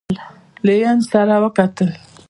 لینین 0.65 0.99
سره 1.11 1.35
وکتل. 1.43 1.89